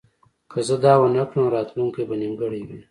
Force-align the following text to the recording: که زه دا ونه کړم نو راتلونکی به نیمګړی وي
که 0.51 0.59
زه 0.67 0.75
دا 0.85 0.93
ونه 0.99 1.23
کړم 1.29 1.37
نو 1.45 1.53
راتلونکی 1.57 2.03
به 2.07 2.15
نیمګړی 2.21 2.61
وي 2.67 2.77